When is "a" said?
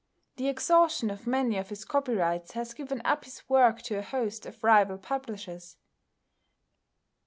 3.99-4.01